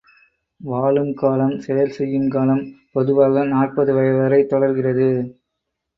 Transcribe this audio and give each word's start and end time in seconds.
வாழும் 0.61 1.13
காலம் 1.13 1.53
செயல் 1.59 1.89
செய்யும் 1.89 2.27
காலம் 2.29 2.63
பொதுவாக 2.91 3.43
நாற்பது 3.45 3.93
வயது 3.93 4.17
வரை 4.17 4.41
தொடர்கிறது. 4.45 5.09